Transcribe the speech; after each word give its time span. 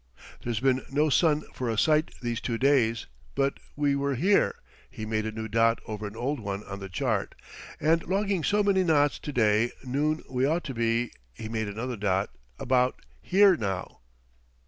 "There's 0.43 0.59
been 0.59 0.81
no 0.89 1.11
sun 1.11 1.43
for 1.53 1.69
a 1.69 1.77
sight 1.77 2.09
these 2.23 2.41
two 2.41 2.57
days, 2.57 3.05
but 3.35 3.59
we 3.75 3.95
were 3.95 4.15
here" 4.15 4.55
he 4.89 5.05
made 5.05 5.27
a 5.27 5.31
new 5.31 5.47
dot 5.47 5.79
over 5.85 6.07
an 6.07 6.15
old 6.15 6.39
one 6.39 6.63
on 6.63 6.79
the 6.79 6.89
chart 6.89 7.35
"and 7.79 8.01
logging 8.07 8.43
so 8.43 8.63
many 8.63 8.83
knots 8.83 9.19
to 9.19 9.31
day 9.31 9.71
noon 9.83 10.23
we 10.27 10.43
ought 10.43 10.63
to 10.63 10.73
be" 10.73 11.11
he 11.35 11.47
made 11.47 11.67
another 11.67 11.97
dot 11.97 12.31
"about 12.57 12.99
here 13.21 13.55
now." 13.55 13.99